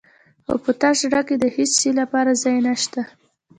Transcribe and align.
خو 0.43 0.53
په 0.63 0.71
تش 0.81 0.95
زړه 1.07 1.21
کې 1.27 1.35
د 1.39 1.45
هېڅ 1.55 1.71
شي 1.81 1.91
لپاره 1.99 2.31
ځای 2.43 2.57
نه 2.65 2.73
شته. 2.83 3.01